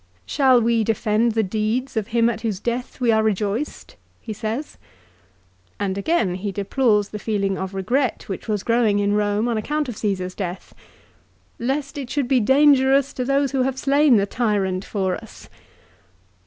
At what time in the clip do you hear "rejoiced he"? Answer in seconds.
3.21-4.33